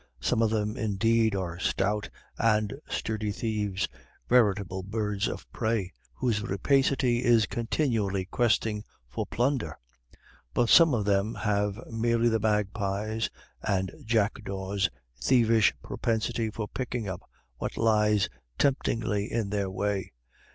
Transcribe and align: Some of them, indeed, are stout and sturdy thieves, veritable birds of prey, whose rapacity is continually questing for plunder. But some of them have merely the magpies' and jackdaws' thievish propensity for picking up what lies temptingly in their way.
Some 0.19 0.41
of 0.41 0.49
them, 0.49 0.77
indeed, 0.77 1.35
are 1.35 1.59
stout 1.59 2.09
and 2.39 2.73
sturdy 2.89 3.31
thieves, 3.31 3.87
veritable 4.27 4.81
birds 4.81 5.27
of 5.27 5.45
prey, 5.51 5.91
whose 6.15 6.41
rapacity 6.41 7.23
is 7.23 7.45
continually 7.45 8.25
questing 8.25 8.83
for 9.07 9.27
plunder. 9.27 9.77
But 10.55 10.69
some 10.69 10.95
of 10.95 11.05
them 11.05 11.35
have 11.35 11.77
merely 11.85 12.29
the 12.29 12.39
magpies' 12.39 13.29
and 13.61 13.91
jackdaws' 14.03 14.89
thievish 15.21 15.71
propensity 15.83 16.49
for 16.49 16.67
picking 16.67 17.07
up 17.07 17.21
what 17.57 17.77
lies 17.77 18.27
temptingly 18.57 19.31
in 19.31 19.51
their 19.51 19.69
way. 19.69 20.13